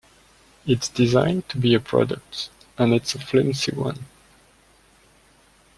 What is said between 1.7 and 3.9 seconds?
a product, and it's a flimsy